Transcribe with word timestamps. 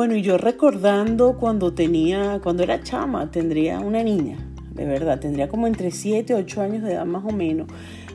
Bueno, 0.00 0.16
y 0.16 0.22
yo 0.22 0.38
recordando 0.38 1.36
cuando 1.36 1.74
tenía, 1.74 2.40
cuando 2.42 2.62
era 2.62 2.82
chama, 2.82 3.30
tendría 3.30 3.80
una 3.80 4.02
niña, 4.02 4.38
de 4.72 4.86
verdad, 4.86 5.20
tendría 5.20 5.50
como 5.50 5.66
entre 5.66 5.90
7 5.90 6.32
y 6.32 6.36
8 6.36 6.62
años 6.62 6.82
de 6.84 6.94
edad 6.94 7.04
más 7.04 7.22
o 7.22 7.36
menos. 7.36 7.68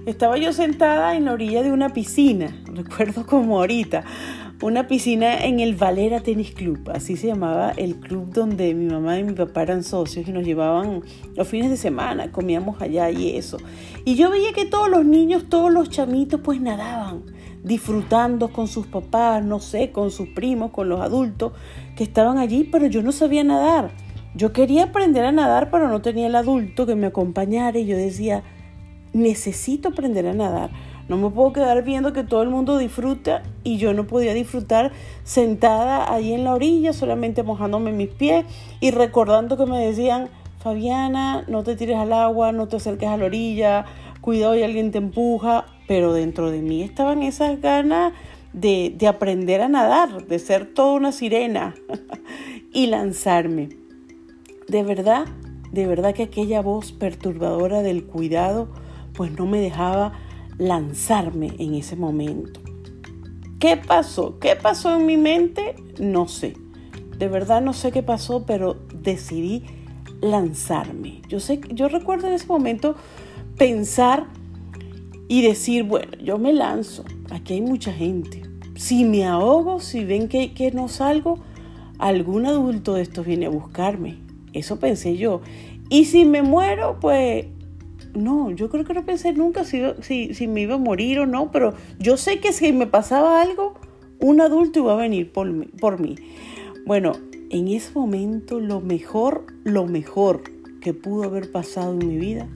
Estaba 0.07 0.35
yo 0.39 0.51
sentada 0.51 1.15
en 1.15 1.25
la 1.25 1.33
orilla 1.33 1.61
de 1.61 1.71
una 1.71 1.89
piscina, 1.89 2.59
recuerdo 2.73 3.27
como 3.27 3.59
ahorita, 3.59 4.03
una 4.63 4.87
piscina 4.87 5.45
en 5.45 5.59
el 5.59 5.75
Valera 5.75 6.21
Tennis 6.21 6.55
Club, 6.55 6.89
así 6.91 7.17
se 7.17 7.27
llamaba 7.27 7.69
el 7.77 7.97
club 7.97 8.33
donde 8.33 8.73
mi 8.73 8.85
mamá 8.85 9.19
y 9.19 9.23
mi 9.23 9.33
papá 9.33 9.61
eran 9.61 9.83
socios 9.83 10.27
y 10.27 10.31
nos 10.31 10.43
llevaban 10.43 11.03
los 11.35 11.47
fines 11.47 11.69
de 11.69 11.77
semana, 11.77 12.31
comíamos 12.31 12.81
allá 12.81 13.11
y 13.11 13.37
eso. 13.37 13.57
Y 14.05 14.15
yo 14.15 14.31
veía 14.31 14.53
que 14.53 14.65
todos 14.65 14.89
los 14.89 15.05
niños, 15.05 15.49
todos 15.49 15.71
los 15.71 15.91
chamitos 15.91 16.41
pues 16.41 16.59
nadaban, 16.59 17.25
disfrutando 17.65 18.53
con 18.53 18.67
sus 18.67 18.87
papás, 18.87 19.43
no 19.43 19.59
sé, 19.59 19.91
con 19.91 20.11
sus 20.11 20.29
primos, 20.29 20.71
con 20.71 20.87
los 20.87 21.01
adultos 21.01 21.51
que 21.97 22.03
estaban 22.03 22.37
allí, 22.37 22.63
pero 22.63 22.87
yo 22.87 23.01
no 23.01 23.11
sabía 23.11 23.43
nadar. 23.43 23.91
Yo 24.35 24.53
quería 24.53 24.85
aprender 24.85 25.25
a 25.25 25.31
nadar, 25.31 25.69
pero 25.69 25.89
no 25.89 26.01
tenía 26.01 26.27
el 26.27 26.35
adulto 26.35 26.85
que 26.85 26.95
me 26.95 27.07
acompañara 27.07 27.77
y 27.77 27.85
yo 27.85 27.97
decía, 27.97 28.43
necesito 29.13 29.89
aprender 29.89 30.27
a 30.27 30.33
nadar 30.33 30.69
no 31.07 31.17
me 31.17 31.29
puedo 31.29 31.53
quedar 31.53 31.83
viendo 31.83 32.13
que 32.13 32.23
todo 32.23 32.41
el 32.41 32.49
mundo 32.49 32.79
disfruta 32.79 33.43
y 33.63 33.77
yo 33.77 33.93
no 33.93 34.07
podía 34.07 34.33
disfrutar 34.33 34.91
sentada 35.23 36.11
ahí 36.11 36.33
en 36.33 36.43
la 36.43 36.55
orilla, 36.55 36.93
solamente 36.93 37.43
mojándome 37.43 37.91
mis 37.91 38.09
pies 38.09 38.45
y 38.79 38.89
recordando 38.89 39.55
que 39.55 39.67
me 39.67 39.85
decían, 39.85 40.29
Fabiana, 40.59 41.43
no 41.47 41.63
te 41.63 41.75
tires 41.75 41.97
al 41.97 42.11
agua, 42.11 42.51
no 42.51 42.67
te 42.67 42.77
acerques 42.77 43.07
a 43.07 43.17
la 43.17 43.25
orilla, 43.25 43.85
cuidado 44.25 44.55
y 44.55 44.63
alguien 44.63 44.91
te 44.91 44.97
empuja, 44.97 45.67
pero 45.87 46.11
dentro 46.11 46.49
de 46.49 46.63
mí 46.63 46.81
estaban 46.81 47.21
esas 47.21 47.61
ganas 47.61 48.11
de, 48.53 48.91
de 48.97 49.07
aprender 49.07 49.61
a 49.61 49.69
nadar, 49.69 50.25
de 50.25 50.39
ser 50.39 50.73
toda 50.73 50.93
una 50.93 51.11
sirena 51.11 51.75
y 52.73 52.87
lanzarme. 52.87 53.69
De 54.67 54.81
verdad, 54.81 55.27
de 55.71 55.85
verdad 55.85 56.15
que 56.15 56.23
aquella 56.23 56.63
voz 56.63 56.91
perturbadora 56.91 57.83
del 57.83 58.05
cuidado, 58.05 58.67
pues 59.13 59.31
no 59.37 59.45
me 59.45 59.59
dejaba 59.59 60.13
lanzarme 60.57 61.53
en 61.59 61.75
ese 61.75 61.95
momento. 61.95 62.61
¿Qué 63.59 63.77
pasó? 63.77 64.39
¿Qué 64.39 64.55
pasó 64.55 64.95
en 64.95 65.05
mi 65.05 65.17
mente? 65.17 65.75
No 65.99 66.27
sé. 66.27 66.55
De 67.19 67.27
verdad 67.27 67.61
no 67.61 67.73
sé 67.73 67.91
qué 67.91 68.01
pasó, 68.01 68.43
pero 68.47 68.75
decidí 68.91 69.65
lanzarme. 70.19 71.21
Yo 71.29 71.39
sé, 71.39 71.61
yo 71.73 71.89
recuerdo 71.89 72.25
en 72.25 72.33
ese 72.33 72.47
momento 72.47 72.95
pensar 73.57 74.27
y 75.27 75.41
decir, 75.41 75.83
bueno, 75.83 76.11
yo 76.21 76.37
me 76.37 76.53
lanzo. 76.53 77.03
Aquí 77.31 77.53
hay 77.53 77.61
mucha 77.61 77.91
gente. 77.91 78.43
Si 78.75 79.05
me 79.05 79.25
ahogo, 79.25 79.79
si 79.79 80.03
ven 80.05 80.27
que, 80.27 80.53
que 80.53 80.71
no 80.71 80.87
salgo, 80.87 81.39
algún 81.97 82.45
adulto 82.45 82.93
de 82.93 83.01
estos 83.01 83.25
viene 83.25 83.45
a 83.45 83.49
buscarme. 83.49 84.17
Eso 84.53 84.79
pensé 84.79 85.17
yo. 85.17 85.41
Y 85.89 86.05
si 86.05 86.25
me 86.25 86.41
muero, 86.41 86.97
pues 86.99 87.45
no, 88.13 88.51
yo 88.51 88.69
creo 88.69 88.85
que 88.85 88.93
no 88.93 89.05
pensé 89.05 89.33
nunca 89.33 89.63
si, 89.63 89.81
si, 90.01 90.47
me 90.47 90.61
iba 90.61 90.75
a 90.75 90.79
morir 90.79 91.19
o 91.19 91.25
no, 91.25 91.51
pero 91.51 91.73
yo 91.99 92.17
sé 92.17 92.39
que 92.39 92.53
si 92.53 92.71
me 92.73 92.87
pasaba 92.87 93.41
algo, 93.41 93.75
un 94.19 94.41
adulto 94.41 94.79
iba 94.79 94.93
a 94.93 94.97
venir 94.97 95.31
por 95.31 95.51
mí. 95.51 95.67
Por 95.79 95.99
mí. 95.99 96.15
Bueno, 96.85 97.13
en 97.49 97.67
ese 97.67 97.91
momento 97.93 98.59
lo 98.59 98.81
mejor, 98.81 99.45
lo 99.63 99.85
mejor 99.85 100.43
que 100.81 100.93
pudo 100.93 101.23
haber 101.23 101.51
pasado 101.51 101.93
en 101.93 102.07
mi 102.07 102.17
vida 102.17 102.47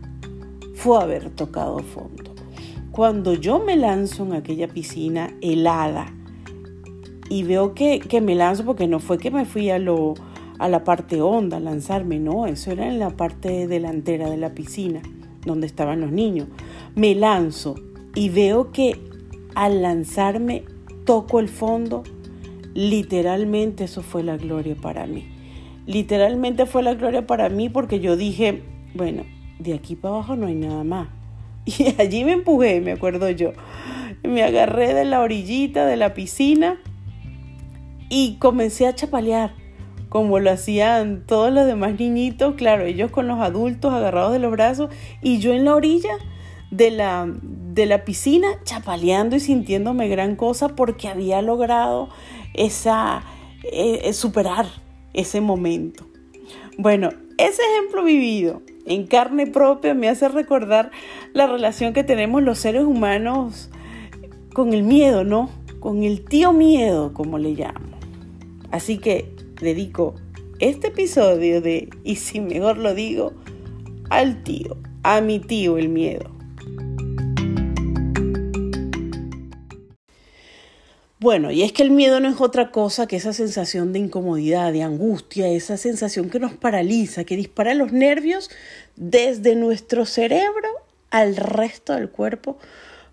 fue 0.80 0.98
haber 0.98 1.30
tocado 1.32 1.80
fondo. 1.80 2.34
Cuando 2.92 3.34
yo 3.34 3.60
me 3.60 3.76
lanzo 3.76 4.24
en 4.24 4.32
aquella 4.32 4.70
piscina 4.70 5.36
helada 5.42 6.14
y 7.30 7.44
veo 7.44 7.74
que, 7.74 8.00
que 8.00 8.22
me 8.22 8.34
lanzo 8.34 8.64
porque 8.64 8.88
no 8.88 9.00
fue 9.02 9.18
que 9.18 9.30
me 9.30 9.44
fui 9.44 9.70
a 9.70 9.78
lo 9.78 10.14
a 10.58 10.70
la 10.70 10.86
parte 10.86 11.22
honda, 11.22 11.60
lanzarme, 11.60 12.20
no, 12.20 12.46
eso 12.46 12.72
era 12.72 12.88
en 12.88 13.00
la 13.00 13.12
parte 13.12 13.68
delantera 13.68 14.30
de 14.30 14.38
la 14.38 14.54
piscina 14.54 15.02
donde 15.46 15.68
estaban 15.68 16.00
los 16.00 16.12
niños. 16.12 16.48
Me 16.96 17.14
lanzo 17.14 17.76
y 18.16 18.30
veo 18.30 18.72
que 18.72 19.00
al 19.56 19.82
lanzarme 19.82 20.64
toco 21.06 21.42
el 21.42 21.50
fondo. 21.50 22.04
Literalmente 22.74 23.86
eso 23.86 24.02
fue 24.02 24.24
la 24.24 24.38
gloria 24.38 24.76
para 24.76 25.08
mí. 25.08 25.28
Literalmente 25.86 26.66
fue 26.66 26.84
la 26.84 26.94
gloria 26.94 27.26
para 27.26 27.50
mí 27.50 27.68
porque 27.70 28.00
yo 28.00 28.16
dije, 28.16 28.64
bueno, 28.94 29.24
de 29.60 29.74
aquí 29.74 29.96
para 29.96 30.16
abajo 30.16 30.36
no 30.36 30.48
hay 30.48 30.56
nada 30.56 30.84
más. 30.84 31.10
Y 31.66 31.96
allí 32.02 32.24
me 32.24 32.32
empujé, 32.32 32.82
me 32.82 32.94
acuerdo 32.94 33.30
yo. 33.30 33.52
Me 34.24 34.44
agarré 34.44 34.94
de 34.94 35.06
la 35.06 35.22
orillita 35.22 35.86
de 35.86 35.98
la 35.98 36.14
piscina 36.14 36.80
y 38.10 38.38
comencé 38.38 38.88
a 38.88 38.96
chapalear 38.96 39.54
como 40.10 40.40
lo 40.40 40.50
hacían 40.50 41.24
todos 41.26 41.54
los 41.54 41.68
demás 41.68 42.00
niñitos, 42.00 42.56
claro, 42.56 42.84
ellos 42.84 43.12
con 43.12 43.28
los 43.28 43.40
adultos 43.40 43.94
agarrados 43.94 44.34
de 44.34 44.40
los 44.40 44.52
brazos 44.52 44.90
y 45.22 45.38
yo 45.38 45.54
en 45.54 45.66
la 45.66 45.76
orilla 45.76 46.18
de 46.72 46.92
la, 46.92 47.32
de 47.42 47.86
la 47.86 48.04
piscina 48.06 48.48
chapaleando 48.64 49.36
y 49.36 49.40
sintiéndome 49.40 50.08
gran 50.08 50.36
cosa 50.36 50.70
porque 50.70 51.08
había 51.08 51.42
logrado 51.44 52.10
esa, 52.56 53.24
eh, 53.64 54.02
eh, 54.04 54.14
superar 54.14 54.66
ese 55.14 55.42
momento. 55.42 56.08
Bueno, 56.78 57.10
ese 57.38 57.62
ejemplo 57.74 58.04
vivido 58.04 58.64
en 58.90 59.06
carne 59.06 59.48
propia 59.48 59.94
me 59.94 60.10
hace 60.10 60.28
recordar 60.28 60.92
la 61.34 61.48
relación 61.48 61.94
que 61.94 62.04
tenemos 62.04 62.44
los 62.44 62.58
seres 62.60 62.84
humanos 62.84 63.70
con 64.54 64.74
el 64.74 64.84
miedo, 64.84 65.24
¿no? 65.24 65.50
Con 65.80 66.04
el 66.04 66.26
tío 66.26 66.52
miedo, 66.52 67.14
como 67.14 67.38
le 67.38 67.52
llamo. 67.52 67.98
Así 68.72 68.98
que 68.98 69.32
dedico 69.62 70.16
este 70.60 70.88
episodio 70.88 71.62
de 71.62 71.90
Y 72.04 72.16
si 72.16 72.42
mejor 72.42 72.78
lo 72.78 72.94
digo, 72.94 73.34
al 74.10 74.44
tío, 74.44 74.76
a 75.04 75.22
mi 75.22 75.40
tío 75.40 75.78
el 75.78 75.90
miedo. 75.90 76.39
Bueno, 81.22 81.52
y 81.52 81.64
es 81.64 81.74
que 81.74 81.84
el 81.84 81.92
miedo 81.92 82.22
no 82.22 82.30
es 82.30 82.40
otra 82.40 82.72
cosa 82.72 83.06
que 83.06 83.18
esa 83.18 83.34
sensación 83.34 83.92
de 83.92 84.00
incomodidad, 84.00 84.72
de 84.72 84.84
angustia, 84.84 85.50
esa 85.50 85.76
sensación 85.76 86.30
que 86.30 86.40
nos 86.40 86.54
paraliza, 86.54 87.26
que 87.26 87.36
dispara 87.36 87.74
los 87.74 87.92
nervios 87.92 88.50
desde 88.96 89.58
nuestro 89.58 90.06
cerebro 90.06 90.70
al 91.10 91.36
resto 91.36 91.94
del 91.94 92.10
cuerpo 92.10 92.58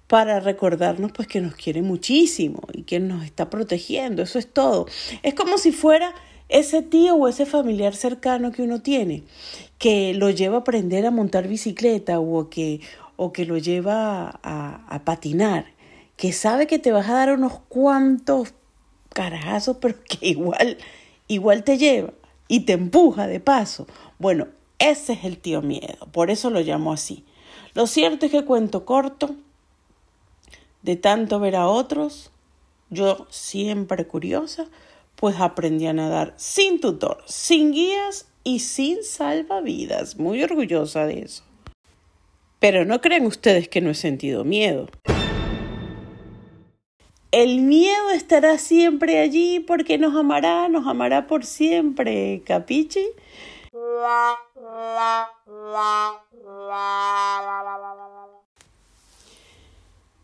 para 0.06 0.39
recordarnos 0.39 1.11
pues 1.11 1.27
que 1.27 1.41
nos 1.41 1.56
quiere 1.56 1.83
muchísimo 1.83 2.61
y 2.72 2.83
que 2.84 3.00
nos 3.00 3.25
está 3.25 3.50
protegiendo, 3.50 4.22
eso 4.22 4.39
es 4.39 4.53
todo. 4.53 4.87
Es 5.25 5.34
como 5.34 5.59
si 5.59 5.72
fuera 5.72 6.15
ese 6.49 6.83
tío 6.83 7.16
o 7.16 7.27
ese 7.27 7.45
familiar 7.45 7.97
cercano 7.97 8.53
que 8.53 8.62
uno 8.62 8.83
tiene, 8.83 9.25
que 9.78 10.15
lo 10.15 10.31
lleva 10.31 10.59
a 10.59 10.61
aprender 10.61 11.06
a 11.06 11.11
montar 11.11 11.49
bicicleta 11.49 12.21
o 12.21 12.49
que, 12.50 12.83
o 13.16 13.33
que 13.33 13.47
lo 13.47 13.59
lleva 13.59 14.39
a, 14.45 14.87
a 14.89 15.05
patinar, 15.05 15.76
que 16.16 16.32
sabe 16.32 16.66
que 16.66 16.78
te 16.78 16.93
vas 16.93 17.09
a 17.09 17.15
dar 17.15 17.32
unos 17.32 17.60
cuantos 17.69 18.54
carajazos, 19.12 19.77
pero 19.81 19.97
que 20.03 20.27
igual, 20.27 20.78
igual 21.28 21.65
te 21.65 21.78
lleva 21.78 22.12
y 22.49 22.60
te 22.60 22.72
empuja 22.72 23.27
de 23.27 23.41
paso. 23.41 23.87
Bueno, 24.19 24.49
ese 24.78 25.15
es 25.15 25.25
el 25.25 25.38
tío 25.38 25.62
miedo, 25.62 26.06
por 26.12 26.31
eso 26.31 26.50
lo 26.50 26.60
llamo 26.60 26.93
así. 26.93 27.25
Lo 27.75 27.87
cierto 27.87 28.27
es 28.27 28.32
que 28.32 28.44
cuento 28.44 28.84
corto, 28.84 29.37
de 30.82 30.97
tanto 30.97 31.41
ver 31.41 31.56
a 31.56 31.66
otros, 31.66 32.31
yo 32.91 33.27
siempre 33.28 34.06
curiosa, 34.06 34.66
pues 35.16 35.37
aprendí 35.41 35.87
a 35.87 35.93
nadar 35.93 36.34
sin 36.37 36.81
tutor, 36.81 37.22
sin 37.27 37.72
guías 37.72 38.28
y 38.44 38.60
sin 38.60 39.03
salvavidas. 39.03 40.16
Muy 40.19 40.43
orgullosa 40.43 41.06
de 41.06 41.21
eso. 41.21 41.43
Pero 42.60 42.84
no 42.84 43.00
crean 43.00 43.27
ustedes 43.27 43.69
que 43.69 43.81
no 43.81 43.91
he 43.91 43.94
sentido 43.94 44.44
miedo. 44.44 44.88
El 47.36 47.60
miedo 47.60 48.12
estará 48.15 48.56
siempre 48.56 49.21
allí 49.21 49.60
porque 49.60 49.98
nos 49.98 50.16
amará, 50.16 50.71
nos 50.71 50.86
amará 50.86 51.27
por 51.27 51.44
siempre, 51.44 52.41
¿capichi? 52.47 53.09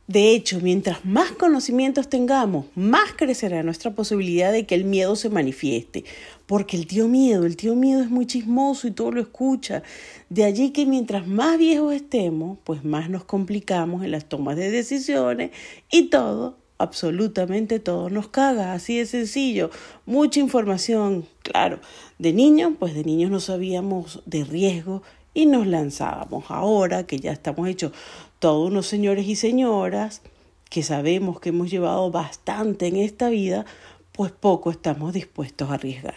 De 0.06 0.30
hecho, 0.30 0.60
mientras 0.62 1.04
más 1.04 1.32
conocimientos 1.32 2.08
tengamos, 2.08 2.64
más 2.74 3.12
crecerá 3.14 3.62
nuestra 3.62 3.90
posibilidad 3.90 4.50
de 4.50 4.64
que 4.64 4.74
el 4.74 4.84
miedo 4.84 5.14
se 5.14 5.28
manifieste. 5.28 6.04
Porque 6.46 6.78
el 6.78 6.86
tío 6.86 7.08
miedo, 7.08 7.44
el 7.44 7.58
tío 7.58 7.74
miedo 7.74 8.00
es 8.00 8.08
muy 8.08 8.26
chismoso 8.26 8.86
y 8.86 8.90
todo 8.90 9.10
lo 9.10 9.20
escucha. 9.20 9.82
De 10.30 10.44
allí 10.44 10.70
que 10.70 10.86
mientras 10.86 11.26
más 11.26 11.58
viejos 11.58 11.92
estemos, 11.92 12.56
pues 12.64 12.86
más 12.86 13.10
nos 13.10 13.24
complicamos 13.24 14.02
en 14.02 14.12
las 14.12 14.30
tomas 14.30 14.56
de 14.56 14.70
decisiones 14.70 15.50
y 15.90 16.08
todo, 16.08 16.61
absolutamente 16.82 17.80
todo 17.80 18.10
nos 18.10 18.28
caga, 18.28 18.72
así 18.72 18.98
de 18.98 19.06
sencillo. 19.06 19.70
Mucha 20.04 20.40
información, 20.40 21.26
claro. 21.42 21.78
De 22.18 22.32
niños, 22.32 22.72
pues 22.78 22.94
de 22.94 23.04
niños 23.04 23.30
no 23.30 23.40
sabíamos 23.40 24.22
de 24.26 24.44
riesgo 24.44 25.02
y 25.34 25.46
nos 25.46 25.66
lanzábamos. 25.66 26.44
Ahora 26.48 27.06
que 27.06 27.18
ya 27.18 27.32
estamos 27.32 27.68
hechos 27.68 27.92
todos 28.38 28.68
unos 28.70 28.86
señores 28.86 29.26
y 29.26 29.36
señoras 29.36 30.22
que 30.68 30.82
sabemos 30.82 31.38
que 31.38 31.50
hemos 31.50 31.70
llevado 31.70 32.10
bastante 32.10 32.86
en 32.86 32.96
esta 32.96 33.28
vida, 33.28 33.66
pues 34.12 34.32
poco 34.32 34.70
estamos 34.70 35.12
dispuestos 35.12 35.70
a 35.70 35.74
arriesgar. 35.74 36.14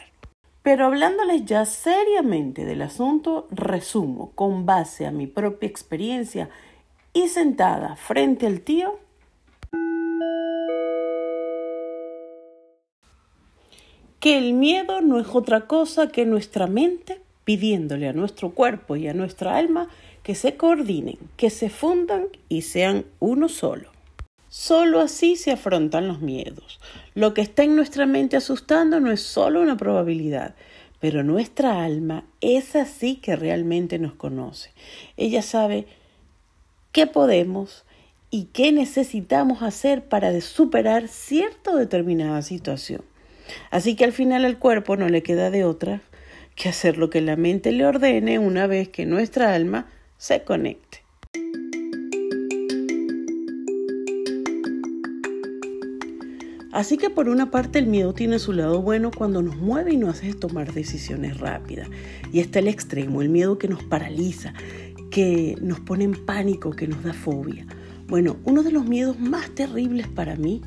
Pero 0.61 0.85
hablándoles 0.85 1.45
ya 1.45 1.65
seriamente 1.65 2.65
del 2.65 2.81
asunto, 2.81 3.47
resumo 3.51 4.31
con 4.33 4.65
base 4.65 5.05
a 5.05 5.11
mi 5.11 5.27
propia 5.27 5.67
experiencia 5.67 6.49
y 7.13 7.27
sentada 7.27 7.95
frente 7.95 8.47
al 8.47 8.61
tío, 8.61 8.97
que 14.25 14.39
el 14.39 14.53
miedo 14.53 15.01
no 15.01 15.19
es 15.19 15.27
otra 15.33 15.67
cosa 15.67 16.07
que 16.07 16.25
nuestra 16.25 16.65
mente 16.65 17.21
pidiéndole 17.43 18.07
a 18.07 18.13
nuestro 18.13 18.55
cuerpo 18.55 18.95
y 18.95 19.07
a 19.07 19.13
nuestra 19.13 19.55
alma 19.55 19.87
que 20.23 20.33
se 20.33 20.57
coordinen, 20.57 21.19
que 21.37 21.51
se 21.51 21.69
fundan 21.69 22.25
y 22.49 22.63
sean 22.63 23.05
uno 23.19 23.49
solo. 23.49 23.91
Solo 24.49 24.99
así 24.99 25.35
se 25.35 25.51
afrontan 25.51 26.07
los 26.07 26.21
miedos. 26.21 26.79
Lo 27.13 27.35
que 27.35 27.41
está 27.41 27.65
en 27.65 27.75
nuestra 27.75 28.07
mente 28.07 28.35
asustando 28.35 28.99
no 28.99 29.11
es 29.11 29.21
solo 29.21 29.61
una 29.61 29.77
probabilidad, 29.77 30.55
pero 30.99 31.21
nuestra 31.21 31.83
alma 31.83 32.23
es 32.41 32.75
así 32.75 33.17
que 33.17 33.35
realmente 33.35 33.99
nos 33.99 34.13
conoce. 34.13 34.71
Ella 35.17 35.43
sabe 35.43 35.85
qué 36.91 37.05
podemos 37.05 37.85
y 38.29 38.45
qué 38.53 38.71
necesitamos 38.71 39.61
hacer 39.61 40.05
para 40.05 40.39
superar 40.41 41.07
cierta 41.07 41.75
determinada 41.75 42.41
situación. 42.41 43.01
Así 43.71 43.95
que 43.95 44.05
al 44.05 44.11
final 44.11 44.45
al 44.45 44.59
cuerpo 44.59 44.97
no 44.97 45.09
le 45.09 45.23
queda 45.23 45.51
de 45.51 45.63
otra 45.63 46.01
que 46.55 46.69
hacer 46.69 46.97
lo 46.97 47.09
que 47.09 47.21
la 47.21 47.35
mente 47.35 47.71
le 47.71 47.85
ordene 47.85 48.39
una 48.39 48.67
vez 48.67 48.89
que 48.89 49.05
nuestra 49.05 49.53
alma 49.53 49.87
se 50.17 50.43
conecte. 50.43 51.03
Así 56.75 56.97
que 56.97 57.09
por 57.09 57.29
una 57.29 57.51
parte 57.51 57.79
el 57.79 57.87
miedo 57.87 58.13
tiene 58.13 58.37
su 58.37 58.51
lado 58.51 58.81
bueno 58.81 59.09
cuando 59.09 59.41
nos 59.41 59.55
mueve 59.55 59.93
y 59.93 59.97
nos 59.97 60.17
hace 60.17 60.33
tomar 60.33 60.73
decisiones 60.73 61.39
rápidas. 61.39 61.87
Y 62.33 62.41
está 62.41 62.59
el 62.59 62.67
extremo, 62.67 63.21
el 63.21 63.29
miedo 63.29 63.57
que 63.57 63.69
nos 63.69 63.81
paraliza, 63.83 64.53
que 65.09 65.55
nos 65.61 65.79
pone 65.79 66.03
en 66.03 66.25
pánico, 66.25 66.71
que 66.71 66.85
nos 66.85 67.01
da 67.01 67.13
fobia. 67.13 67.65
Bueno, 68.07 68.37
uno 68.45 68.61
de 68.61 68.71
los 68.71 68.85
miedos 68.85 69.19
más 69.19 69.49
terribles 69.55 70.07
para 70.07 70.35
mí, 70.35 70.61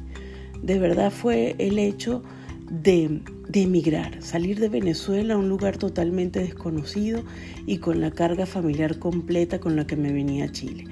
de 0.61 0.79
verdad, 0.81 1.13
fue 1.13 1.55
el 1.59 1.79
hecho 1.79 2.25
de, 2.69 3.21
emigrar, 3.53 4.21
salir 4.21 4.59
de 4.59 4.69
Venezuela 4.69 5.35
a 5.35 5.39
un 5.39 5.49
lugar 5.49 5.77
totalmente 5.79 6.41
desconocido 6.41 7.23
y 7.65 7.79
con 7.79 8.01
la 8.01 8.11
carga 8.11 8.45
familiar 8.45 8.99
completa 8.99 9.61
con 9.61 9.77
la 9.77 9.87
que 9.87 9.95
me 9.95 10.13
venía 10.13 10.47
a 10.47 10.53
Chile. 10.53 10.87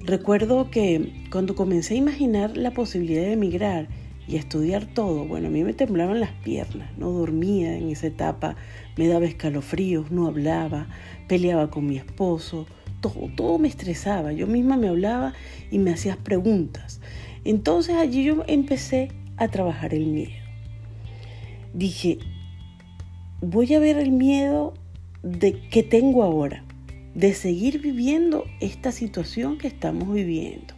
Recuerdo 0.00 0.68
que 0.68 1.12
cuando 1.30 1.54
comencé 1.54 1.94
a 1.94 1.98
imaginar 1.98 2.56
la 2.56 2.72
posibilidad 2.72 3.22
de 3.22 3.32
emigrar 3.34 3.88
y 4.26 4.34
estudiar 4.34 4.86
todo, 4.86 5.24
bueno, 5.26 5.46
a 5.46 5.50
mí 5.50 5.62
me 5.62 5.74
temblaban 5.74 6.18
las 6.18 6.32
piernas, 6.42 6.90
no 6.98 7.10
dormía 7.10 7.76
en 7.76 7.90
esa 7.90 8.08
etapa, 8.08 8.56
me 8.96 9.06
daba 9.06 9.26
escalofríos, 9.26 10.10
no 10.10 10.26
hablaba, 10.26 10.88
peleaba 11.28 11.70
con 11.70 11.86
mi 11.86 11.96
esposo, 11.98 12.66
todo, 13.10 13.58
me 13.58 13.68
estresaba, 13.68 14.32
yo 14.32 14.46
misma 14.46 14.76
me 14.76 14.88
hablaba 14.88 15.34
y 15.70 15.78
me 15.78 15.92
hacías 15.92 16.16
preguntas. 16.16 17.00
Entonces 17.44 17.96
allí 17.96 18.24
yo 18.24 18.44
empecé 18.46 19.10
a 19.36 19.48
trabajar 19.48 19.94
el 19.94 20.06
miedo. 20.06 20.32
Dije, 21.72 22.18
voy 23.40 23.74
a 23.74 23.78
ver 23.78 23.98
el 23.98 24.12
miedo 24.12 24.74
de 25.22 25.60
que 25.68 25.82
tengo 25.82 26.22
ahora, 26.22 26.64
de 27.14 27.34
seguir 27.34 27.80
viviendo 27.80 28.44
esta 28.60 28.92
situación 28.92 29.58
que 29.58 29.68
estamos 29.68 30.12
viviendo. 30.12 30.74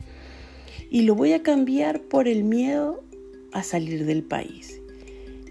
Y 0.90 1.02
lo 1.02 1.14
voy 1.14 1.32
a 1.32 1.42
cambiar 1.42 2.02
por 2.02 2.28
el 2.28 2.44
miedo 2.44 3.02
a 3.52 3.62
salir 3.62 4.04
del 4.04 4.22
país. 4.22 4.80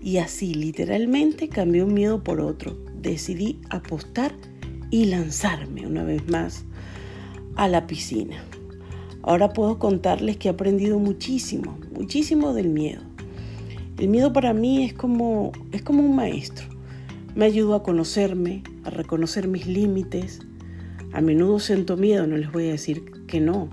Y 0.01 0.17
así 0.17 0.53
literalmente 0.53 1.49
cambié 1.49 1.83
un 1.83 1.93
miedo 1.93 2.23
por 2.23 2.39
otro. 2.39 2.77
Decidí 3.01 3.59
apostar 3.69 4.33
y 4.91 5.05
lanzarme 5.05 5.85
una 5.85 6.03
vez 6.03 6.27
más 6.29 6.65
a 7.55 7.67
la 7.67 7.87
piscina. 7.87 8.43
Ahora 9.23 9.49
puedo 9.49 9.79
contarles 9.79 10.37
que 10.37 10.47
he 10.47 10.51
aprendido 10.51 10.99
muchísimo, 10.99 11.77
muchísimo 11.93 12.53
del 12.53 12.69
miedo. 12.69 13.01
El 13.97 14.09
miedo 14.09 14.33
para 14.33 14.53
mí 14.53 14.83
es 14.83 14.93
como, 14.93 15.51
es 15.71 15.81
como 15.81 16.01
un 16.01 16.15
maestro. 16.15 16.67
Me 17.33 17.45
ayudó 17.45 17.75
a 17.75 17.83
conocerme, 17.83 18.63
a 18.83 18.89
reconocer 18.89 19.47
mis 19.47 19.67
límites. 19.67 20.41
A 21.13 21.21
menudo 21.21 21.59
siento 21.59 21.97
miedo, 21.97 22.27
no 22.27 22.37
les 22.37 22.51
voy 22.51 22.67
a 22.67 22.71
decir 22.71 23.03
que 23.25 23.39
no. 23.39 23.69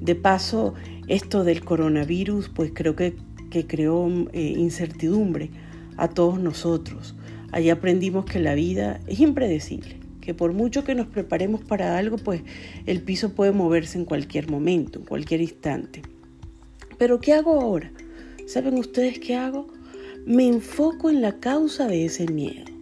De 0.00 0.14
paso, 0.14 0.74
esto 1.06 1.44
del 1.44 1.64
coronavirus, 1.64 2.48
pues 2.48 2.72
creo 2.74 2.96
que 2.96 3.14
que 3.52 3.66
creó 3.66 4.08
eh, 4.32 4.54
incertidumbre 4.56 5.50
a 5.98 6.08
todos 6.08 6.40
nosotros. 6.40 7.14
Allí 7.52 7.68
aprendimos 7.68 8.24
que 8.24 8.40
la 8.40 8.54
vida 8.54 8.98
es 9.06 9.20
impredecible, 9.20 9.98
que 10.22 10.32
por 10.32 10.54
mucho 10.54 10.84
que 10.84 10.94
nos 10.94 11.06
preparemos 11.06 11.62
para 11.62 11.98
algo, 11.98 12.16
pues 12.16 12.40
el 12.86 13.02
piso 13.02 13.34
puede 13.34 13.52
moverse 13.52 13.98
en 13.98 14.06
cualquier 14.06 14.50
momento, 14.50 15.00
en 15.00 15.04
cualquier 15.04 15.42
instante. 15.42 16.00
Pero 16.96 17.20
¿qué 17.20 17.34
hago 17.34 17.60
ahora? 17.60 17.92
¿Saben 18.46 18.78
ustedes 18.78 19.18
qué 19.18 19.36
hago? 19.36 19.66
Me 20.24 20.48
enfoco 20.48 21.10
en 21.10 21.20
la 21.20 21.38
causa 21.40 21.86
de 21.86 22.06
ese 22.06 22.26
miedo. 22.26 22.72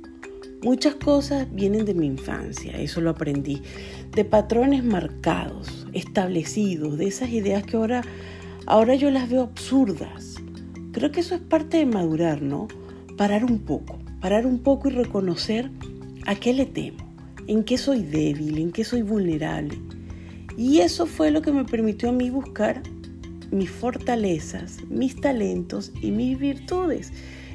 Muchas 0.62 0.94
cosas 0.94 1.52
vienen 1.52 1.84
de 1.84 1.94
mi 1.94 2.06
infancia, 2.06 2.78
eso 2.80 3.00
lo 3.00 3.10
aprendí, 3.10 3.60
de 4.14 4.24
patrones 4.24 4.84
marcados, 4.84 5.88
establecidos, 5.92 6.96
de 6.96 7.08
esas 7.08 7.30
ideas 7.30 7.64
que 7.64 7.76
ahora, 7.76 8.02
ahora 8.66 8.94
yo 8.94 9.10
las 9.10 9.28
veo 9.28 9.42
absurdas, 9.42 10.36
Creo 10.92 11.12
que 11.12 11.20
eso 11.20 11.36
es 11.36 11.40
parte 11.40 11.76
de 11.76 11.86
madurar, 11.86 12.42
¿no? 12.42 12.66
Parar 13.16 13.44
un 13.44 13.60
poco, 13.60 13.98
parar 14.20 14.44
un 14.44 14.58
poco 14.58 14.88
y 14.88 14.90
reconocer 14.90 15.70
a 16.26 16.34
qué 16.34 16.52
le 16.52 16.66
temo, 16.66 17.09
en 17.46 17.64
qué 17.64 17.78
soy 17.78 18.02
débil, 18.02 18.58
en 18.58 18.72
qué 18.72 18.84
soy 18.84 19.02
vulnerable. 19.02 19.78
Y 20.56 20.80
eso 20.80 21.06
fue 21.06 21.30
lo 21.30 21.42
que 21.42 21.52
me 21.52 21.64
permitió 21.64 22.10
a 22.10 22.12
mí 22.12 22.30
buscar 22.30 22.82
mis 23.50 23.70
fortalezas, 23.70 24.78
mis 24.88 25.20
talentos 25.20 25.92
y 26.00 26.10
mis 26.10 26.38
virtudes. 26.38 27.12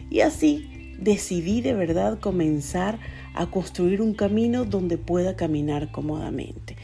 Y 0.09 0.21
así 0.21 0.95
decidí 0.99 1.61
de 1.61 1.73
verdad 1.73 2.19
comenzar 2.19 2.99
a 3.33 3.49
construir 3.49 4.01
un 4.01 4.13
camino 4.13 4.65
donde 4.65 4.97
pueda 4.97 5.35
caminar 5.35 5.91
cómodamente. 5.91 6.75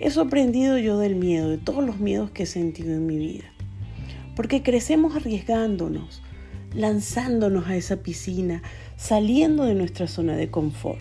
Eso 0.00 0.22
he 0.22 0.26
aprendido 0.26 0.78
yo 0.78 0.98
del 0.98 1.16
miedo, 1.16 1.50
de 1.50 1.58
todos 1.58 1.84
los 1.84 1.98
miedos 1.98 2.30
que 2.30 2.44
he 2.44 2.46
sentido 2.46 2.94
en 2.94 3.06
mi 3.06 3.16
vida 3.16 3.52
porque 4.38 4.62
crecemos 4.62 5.16
arriesgándonos, 5.16 6.22
lanzándonos 6.72 7.66
a 7.66 7.74
esa 7.74 8.04
piscina, 8.04 8.62
saliendo 8.96 9.64
de 9.64 9.74
nuestra 9.74 10.06
zona 10.06 10.36
de 10.36 10.48
confort. 10.48 11.00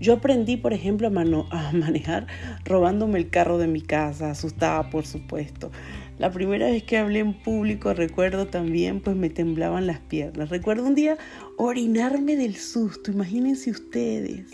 Yo 0.00 0.14
aprendí, 0.14 0.56
por 0.56 0.72
ejemplo, 0.72 1.08
a, 1.08 1.72
manejar 1.72 2.26
robándome 2.64 3.18
el 3.18 3.30
carro 3.30 3.58
de 3.58 3.66
mi 3.66 3.82
casa, 3.82 4.30
asustada 4.30 4.90
por 4.90 5.06
supuesto. 5.06 5.70
La 6.18 6.30
primera 6.30 6.66
vez 6.66 6.82
que 6.82 6.98
hablé 6.98 7.20
en 7.20 7.32
público, 7.34 7.94
recuerdo 7.94 8.46
también, 8.46 9.00
pues 9.00 9.16
me 9.16 9.30
temblaban 9.30 9.86
las 9.86 10.00
piernas. 10.00 10.50
Recuerdo 10.50 10.86
un 10.86 10.94
día 10.94 11.16
orinarme 11.56 12.36
del 12.36 12.56
susto, 12.56 13.10
imagínense 13.10 13.70
ustedes, 13.70 14.46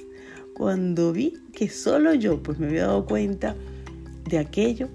cuando 0.54 1.12
vi 1.12 1.34
que 1.52 1.68
solo 1.68 2.14
yo 2.14 2.42
pues 2.42 2.58
me 2.58 2.66
había 2.66 2.86
dado 2.86 3.06
cuenta 3.06 3.56
de 4.28 4.38
aquello, 4.38 4.88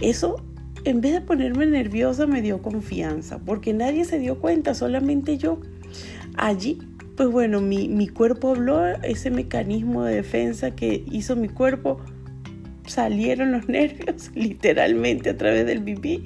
eso 0.00 0.44
en 0.84 1.00
vez 1.00 1.12
de 1.12 1.20
ponerme 1.20 1.66
nerviosa, 1.66 2.26
me 2.26 2.42
dio 2.42 2.60
confianza, 2.60 3.38
porque 3.38 3.72
nadie 3.72 4.04
se 4.04 4.18
dio 4.18 4.40
cuenta, 4.40 4.74
solamente 4.74 5.38
yo. 5.38 5.60
Allí, 6.36 6.78
pues 7.16 7.28
bueno, 7.30 7.60
mi, 7.60 8.08
cuerpo 8.08 8.50
habló, 8.50 8.86
ese 9.02 9.30
mecanismo 9.30 10.04
de 10.04 10.16
defensa 10.16 10.70
que 10.72 11.04
hizo 11.10 11.36
mi 11.36 11.48
cuerpo, 11.48 12.00
salieron 12.86 13.52
los 13.52 13.68
nervios 13.68 14.30
literalmente 14.34 15.30
a 15.30 15.36
través 15.36 15.66
del 15.66 15.82
pipí 15.82 16.24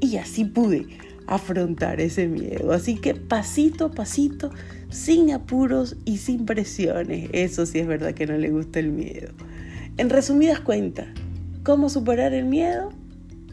y 0.00 0.16
así 0.16 0.44
pude 0.44 0.86
afrontar 1.26 2.00
ese 2.00 2.28
miedo. 2.28 2.72
Así 2.72 2.96
que 2.96 3.14
pasito 3.14 3.86
a 3.86 3.90
pasito, 3.90 4.50
sin 4.90 5.32
apuros 5.32 5.96
y 6.04 6.18
sin 6.18 6.44
presiones. 6.46 7.30
Eso 7.32 7.66
sí 7.66 7.78
es 7.78 7.86
verdad 7.86 8.14
que 8.14 8.26
no 8.26 8.36
le 8.36 8.50
gusta 8.50 8.78
el 8.78 8.90
miedo. 8.90 9.32
En 9.96 10.10
resumidas 10.10 10.60
cuentas, 10.60 11.08
¿cómo 11.64 11.88
superar 11.88 12.32
el 12.32 12.46
miedo? 12.46 12.90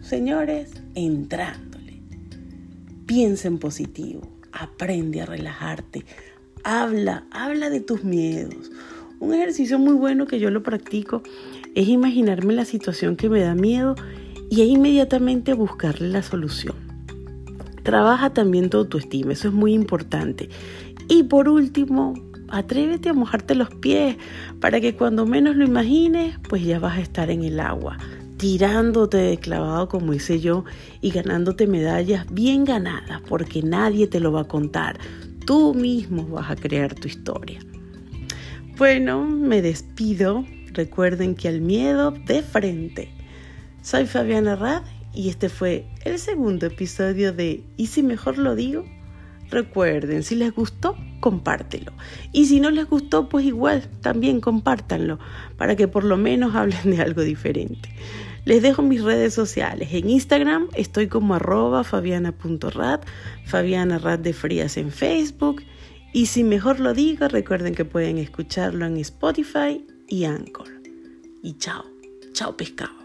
Señores, 0.01 0.71
entrándole. 0.95 2.01
Piensa 3.05 3.47
en 3.47 3.59
positivo, 3.59 4.21
aprende 4.51 5.21
a 5.21 5.25
relajarte, 5.25 6.05
habla, 6.63 7.25
habla 7.31 7.69
de 7.69 7.81
tus 7.81 8.03
miedos. 8.03 8.71
Un 9.19 9.33
ejercicio 9.33 9.79
muy 9.79 9.93
bueno 9.93 10.27
que 10.27 10.39
yo 10.39 10.49
lo 10.49 10.63
practico 10.63 11.21
es 11.75 11.87
imaginarme 11.87 12.53
la 12.53 12.65
situación 12.65 13.15
que 13.15 13.29
me 13.29 13.41
da 13.41 13.55
miedo 13.55 13.95
y 14.49 14.61
inmediatamente 14.61 15.53
buscarle 15.53 16.09
la 16.09 16.23
solución. 16.23 16.75
Trabaja 17.83 18.31
también 18.31 18.69
tu 18.69 18.77
autoestima, 18.77 19.33
eso 19.33 19.49
es 19.49 19.53
muy 19.53 19.73
importante. 19.73 20.49
Y 21.07 21.23
por 21.23 21.49
último, 21.49 22.13
atrévete 22.49 23.09
a 23.09 23.13
mojarte 23.13 23.55
los 23.55 23.69
pies 23.69 24.17
para 24.59 24.79
que 24.79 24.95
cuando 24.95 25.25
menos 25.25 25.55
lo 25.55 25.65
imagines, 25.65 26.37
pues 26.47 26.63
ya 26.63 26.79
vas 26.79 26.97
a 26.97 27.01
estar 27.01 27.29
en 27.29 27.43
el 27.43 27.59
agua 27.59 27.97
tirándote 28.39 29.17
de 29.17 29.37
clavado 29.37 29.89
como 29.89 30.13
hice 30.13 30.39
yo 30.39 30.63
y 31.01 31.11
ganándote 31.11 31.67
medallas 31.67 32.25
bien 32.31 32.63
ganadas 32.63 33.21
porque 33.27 33.61
nadie 33.61 34.07
te 34.07 34.21
lo 34.21 34.31
va 34.31 34.41
a 34.41 34.47
contar. 34.47 34.97
Tú 35.49 35.73
mismo 35.73 36.27
vas 36.27 36.51
a 36.51 36.55
crear 36.55 36.93
tu 36.93 37.07
historia. 37.07 37.59
Bueno, 38.77 39.25
me 39.25 39.63
despido. 39.63 40.45
Recuerden 40.73 41.33
que 41.33 41.47
al 41.47 41.59
miedo 41.59 42.11
de 42.11 42.43
frente. 42.43 43.09
Soy 43.81 44.05
Fabiana 44.05 44.55
Rad 44.55 44.83
y 45.11 45.27
este 45.27 45.49
fue 45.49 45.87
el 46.05 46.19
segundo 46.19 46.67
episodio 46.67 47.33
de 47.33 47.63
¿Y 47.77 47.87
si 47.87 48.03
mejor 48.03 48.37
lo 48.37 48.55
digo? 48.55 48.85
Recuerden, 49.49 50.21
si 50.21 50.35
les 50.35 50.53
gustó, 50.53 50.95
compártelo. 51.19 51.93
Y 52.31 52.45
si 52.45 52.59
no 52.59 52.69
les 52.69 52.85
gustó, 52.87 53.27
pues 53.27 53.43
igual, 53.43 53.89
también 54.01 54.41
compártanlo, 54.41 55.17
para 55.57 55.75
que 55.75 55.87
por 55.87 56.03
lo 56.03 56.15
menos 56.15 56.53
hablen 56.53 56.91
de 56.91 57.01
algo 57.01 57.23
diferente. 57.23 57.89
Les 58.45 58.61
dejo 58.61 58.81
mis 58.81 59.03
redes 59.03 59.33
sociales. 59.33 59.89
En 59.91 60.09
Instagram 60.09 60.69
estoy 60.73 61.07
como 61.07 61.35
arroba 61.35 61.83
fabiana.rat, 61.83 63.05
Fabiana 63.45 63.97
Rat 63.97 64.21
de 64.21 64.33
Frías 64.33 64.77
en 64.77 64.91
Facebook. 64.91 65.63
Y 66.13 66.25
si 66.27 66.43
mejor 66.43 66.79
lo 66.79 66.93
digo, 66.93 67.27
recuerden 67.27 67.75
que 67.75 67.85
pueden 67.85 68.17
escucharlo 68.17 68.85
en 68.85 68.97
Spotify 68.97 69.85
y 70.07 70.25
Anchor. 70.25 70.67
Y 71.43 71.57
chao, 71.57 71.85
chao 72.33 72.57
pescado. 72.57 72.98